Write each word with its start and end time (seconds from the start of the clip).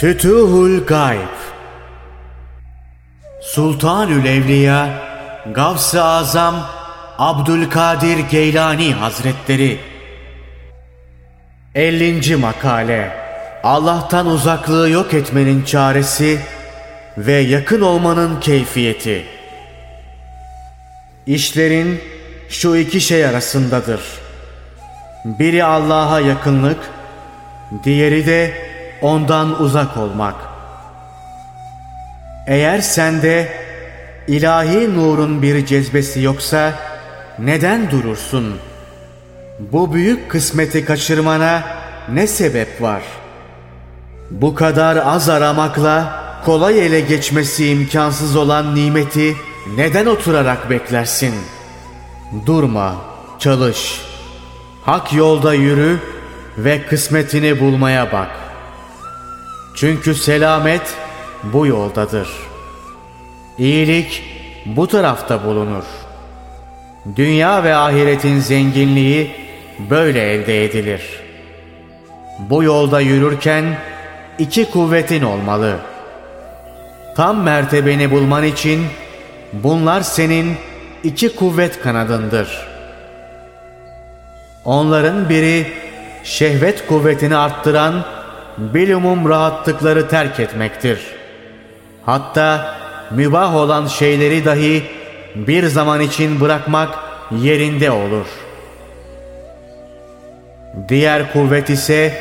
Fütuhul 0.00 0.86
Gayb 0.86 1.36
Sultanül 3.42 4.26
Evliya 4.26 4.88
Gavs-ı 5.54 6.02
Azam 6.02 6.54
Abdülkadir 7.18 8.18
Geylani 8.18 8.92
Hazretleri 8.94 9.78
50. 11.74 12.36
Makale 12.36 13.12
Allah'tan 13.62 14.26
uzaklığı 14.26 14.90
yok 14.90 15.14
etmenin 15.14 15.64
çaresi 15.64 16.40
ve 17.18 17.32
yakın 17.32 17.80
olmanın 17.80 18.40
keyfiyeti 18.40 19.24
İşlerin 21.26 22.00
şu 22.48 22.76
iki 22.76 23.00
şey 23.00 23.26
arasındadır. 23.26 24.00
Biri 25.24 25.64
Allah'a 25.64 26.20
yakınlık, 26.20 26.90
diğeri 27.84 28.26
de 28.26 28.69
ondan 29.02 29.62
uzak 29.62 29.96
olmak. 29.96 30.34
Eğer 32.46 32.80
sende 32.80 33.48
ilahi 34.28 34.96
nurun 34.96 35.42
bir 35.42 35.66
cezbesi 35.66 36.20
yoksa 36.20 36.72
neden 37.38 37.90
durursun? 37.90 38.54
Bu 39.60 39.94
büyük 39.94 40.30
kısmeti 40.30 40.84
kaçırmana 40.84 41.62
ne 42.12 42.26
sebep 42.26 42.82
var? 42.82 43.02
Bu 44.30 44.54
kadar 44.54 44.96
az 44.96 45.28
aramakla 45.28 46.22
kolay 46.44 46.86
ele 46.86 47.00
geçmesi 47.00 47.66
imkansız 47.66 48.36
olan 48.36 48.74
nimeti 48.74 49.36
neden 49.76 50.06
oturarak 50.06 50.70
beklersin? 50.70 51.34
Durma, 52.46 52.96
çalış. 53.38 54.00
Hak 54.84 55.12
yolda 55.12 55.54
yürü 55.54 55.98
ve 56.58 56.86
kısmetini 56.86 57.60
bulmaya 57.60 58.12
bak. 58.12 58.39
Çünkü 59.74 60.14
selamet 60.14 60.96
bu 61.42 61.66
yoldadır. 61.66 62.28
İyilik 63.58 64.22
bu 64.66 64.86
tarafta 64.86 65.44
bulunur. 65.44 65.84
Dünya 67.16 67.64
ve 67.64 67.74
ahiretin 67.74 68.38
zenginliği 68.38 69.30
böyle 69.90 70.32
elde 70.32 70.64
edilir. 70.64 71.02
Bu 72.38 72.62
yolda 72.62 73.00
yürürken 73.00 73.64
iki 74.38 74.70
kuvvetin 74.70 75.22
olmalı. 75.22 75.76
Tam 77.16 77.42
mertebeni 77.42 78.10
bulman 78.10 78.44
için 78.44 78.86
bunlar 79.52 80.00
senin 80.00 80.56
iki 81.04 81.36
kuvvet 81.36 81.82
kanadındır. 81.82 82.66
Onların 84.64 85.28
biri 85.28 85.66
şehvet 86.24 86.86
kuvvetini 86.86 87.36
arttıran 87.36 88.04
bilumum 88.58 89.28
rahatlıkları 89.28 90.08
terk 90.08 90.40
etmektir. 90.40 91.00
Hatta 92.06 92.74
mübah 93.10 93.54
olan 93.54 93.86
şeyleri 93.86 94.44
dahi 94.44 94.82
bir 95.34 95.66
zaman 95.66 96.00
için 96.00 96.40
bırakmak 96.40 96.98
yerinde 97.30 97.90
olur. 97.90 98.26
Diğer 100.88 101.32
kuvvet 101.32 101.70
ise 101.70 102.12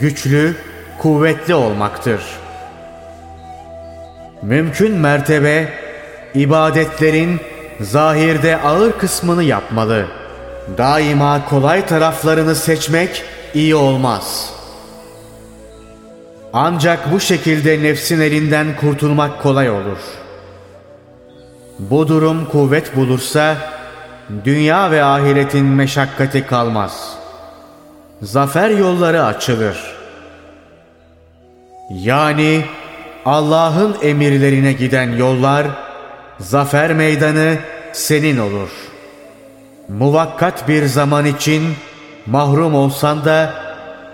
güçlü, 0.00 0.56
kuvvetli 0.98 1.54
olmaktır. 1.54 2.20
Mümkün 4.42 4.92
mertebe 4.92 5.68
ibadetlerin 6.34 7.40
zahirde 7.80 8.56
ağır 8.56 8.92
kısmını 8.92 9.44
yapmalı. 9.44 10.06
Daima 10.78 11.44
kolay 11.48 11.86
taraflarını 11.86 12.54
seçmek 12.54 13.24
iyi 13.54 13.74
olmaz. 13.74 14.57
Ancak 16.52 17.12
bu 17.12 17.20
şekilde 17.20 17.82
nefsin 17.82 18.20
elinden 18.20 18.76
kurtulmak 18.76 19.42
kolay 19.42 19.70
olur. 19.70 19.98
Bu 21.78 22.08
durum 22.08 22.44
kuvvet 22.44 22.96
bulursa 22.96 23.56
dünya 24.44 24.90
ve 24.90 25.04
ahiretin 25.04 25.66
meşakkati 25.66 26.46
kalmaz. 26.46 27.18
Zafer 28.22 28.70
yolları 28.70 29.24
açılır. 29.24 29.78
Yani 31.90 32.64
Allah'ın 33.24 33.96
emirlerine 34.02 34.72
giden 34.72 35.16
yollar 35.16 35.66
zafer 36.40 36.92
meydanı 36.92 37.58
senin 37.92 38.38
olur. 38.38 38.68
Muvakkat 39.88 40.68
bir 40.68 40.86
zaman 40.86 41.26
için 41.26 41.74
mahrum 42.26 42.74
olsan 42.74 43.24
da 43.24 43.54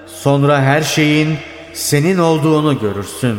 sonra 0.06 0.62
her 0.62 0.82
şeyin 0.82 1.38
senin 1.74 2.18
olduğunu 2.18 2.80
görürsün. 2.80 3.38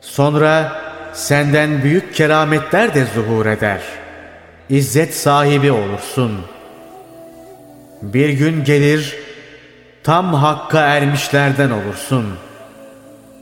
Sonra 0.00 0.82
senden 1.12 1.82
büyük 1.82 2.14
kerametler 2.14 2.94
de 2.94 3.04
zuhur 3.14 3.46
eder. 3.46 3.80
İzzet 4.68 5.14
sahibi 5.14 5.72
olursun. 5.72 6.40
Bir 8.02 8.28
gün 8.28 8.64
gelir 8.64 9.16
tam 10.04 10.34
hakka 10.34 10.80
ermişlerden 10.80 11.70
olursun. 11.70 12.26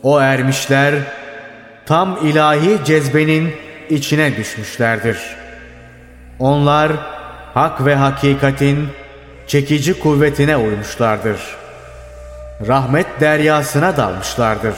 O 0.02 0.20
ermişler 0.20 0.94
tam 1.86 2.18
ilahi 2.26 2.78
cezbenin 2.84 3.52
içine 3.90 4.36
düşmüşlerdir. 4.36 5.18
Onlar 6.38 6.92
hak 7.54 7.84
ve 7.84 7.94
hakikatin 7.94 8.88
çekici 9.46 10.00
kuvvetine 10.00 10.56
uymuşlardır. 10.56 11.63
Rahmet 12.60 13.20
deryasına 13.20 13.96
dalmışlardır. 13.96 14.74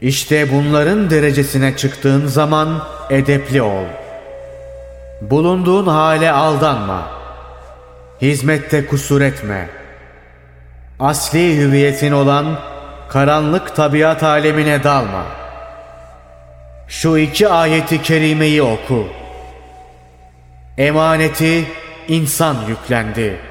İşte 0.00 0.52
bunların 0.52 1.10
derecesine 1.10 1.76
çıktığın 1.76 2.26
zaman 2.26 2.82
edepli 3.10 3.62
ol. 3.62 3.84
Bulunduğun 5.20 5.86
hale 5.86 6.32
aldanma. 6.32 7.08
Hizmette 8.22 8.86
kusur 8.86 9.20
etme. 9.20 9.68
Asli 11.00 11.56
hüviyetin 11.56 12.12
olan 12.12 12.58
karanlık 13.08 13.76
tabiat 13.76 14.22
alemine 14.22 14.84
dalma. 14.84 15.24
Şu 16.88 17.18
iki 17.18 17.48
ayeti 17.48 18.02
kerimeyi 18.02 18.62
oku. 18.62 19.08
Emaneti 20.78 21.64
insan 22.08 22.56
yüklendi. 22.68 23.47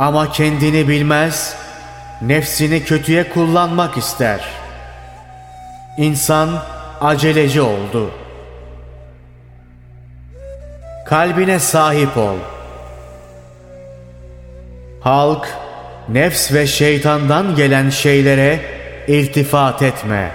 Ama 0.00 0.32
kendini 0.32 0.88
bilmez, 0.88 1.56
nefsini 2.22 2.84
kötüye 2.84 3.28
kullanmak 3.28 3.96
ister. 3.96 4.40
İnsan 5.96 6.48
aceleci 7.00 7.60
oldu. 7.60 8.10
Kalbine 11.06 11.58
sahip 11.58 12.16
ol. 12.16 12.36
Halk, 15.00 15.48
nefs 16.08 16.52
ve 16.52 16.66
şeytandan 16.66 17.56
gelen 17.56 17.90
şeylere 17.90 18.60
iltifat 19.08 19.82
etme. 19.82 20.30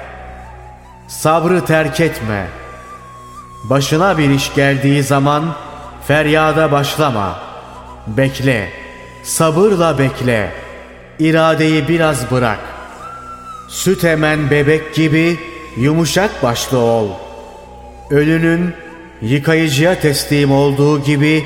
Sabrı 1.08 1.66
terk 1.66 2.00
etme. 2.00 2.48
Başına 3.64 4.18
bir 4.18 4.30
iş 4.30 4.54
geldiği 4.54 5.04
zaman 5.04 5.56
feryada 6.08 6.72
başlama. 6.72 7.40
Bekle. 8.08 8.85
Sabırla 9.26 9.98
bekle. 9.98 10.52
İradeyi 11.20 11.88
biraz 11.88 12.32
bırak. 12.32 12.60
Süt 13.70 14.04
emen 14.04 14.52
bebek 14.52 14.96
gibi 14.96 15.40
yumuşak 15.78 16.44
başlı 16.44 16.78
ol. 16.78 17.10
Ölünün 18.10 18.74
yıkayıcıya 19.22 20.00
teslim 20.00 20.52
olduğu 20.52 21.04
gibi 21.04 21.46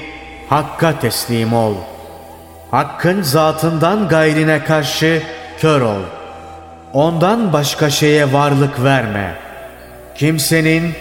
Hakk'a 0.49 0.99
teslim 0.99 1.53
ol. 1.53 1.73
Hakkın 2.71 3.21
zatından 3.21 4.07
gayrine 4.07 4.63
karşı 4.63 5.23
kör 5.59 5.81
ol. 5.81 6.01
Ondan 6.93 7.53
başka 7.53 7.89
şeye 7.89 8.33
varlık 8.33 8.83
verme. 8.83 9.35
Kimsenin 10.15 10.93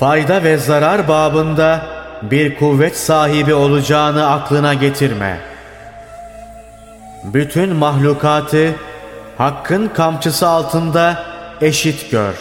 fayda 0.00 0.44
ve 0.44 0.56
zarar 0.56 1.08
babında 1.08 1.86
bir 2.22 2.58
kuvvet 2.58 2.96
sahibi 2.96 3.54
olacağını 3.54 4.30
aklına 4.30 4.74
getirme. 4.74 5.53
Bütün 7.24 7.76
mahlukatı 7.76 8.74
Hakkın 9.38 9.88
kamçısı 9.88 10.48
altında 10.48 11.24
eşit 11.60 12.10
gör. 12.10 12.34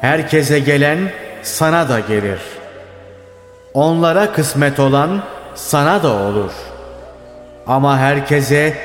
Herkese 0.00 0.58
gelen 0.58 0.98
sana 1.42 1.88
da 1.88 2.00
gelir. 2.00 2.40
Onlara 3.74 4.32
kısmet 4.32 4.80
olan 4.80 5.22
sana 5.54 6.02
da 6.02 6.08
olur. 6.12 6.52
Ama 7.66 7.98
herkese 7.98 8.76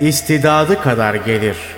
istidadı 0.00 0.82
kadar 0.82 1.14
gelir.'' 1.14 1.77